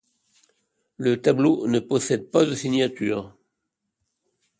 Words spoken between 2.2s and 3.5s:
pas de signature.